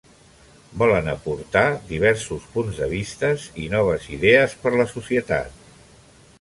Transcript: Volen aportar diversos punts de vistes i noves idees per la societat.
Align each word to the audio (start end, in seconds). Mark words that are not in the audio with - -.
Volen 0.83 1.09
aportar 1.11 1.63
diversos 1.91 2.49
punts 2.55 2.81
de 2.81 2.89
vistes 2.95 3.47
i 3.65 3.69
noves 3.77 4.11
idees 4.19 4.59
per 4.65 4.77
la 4.77 4.91
societat. 4.99 5.65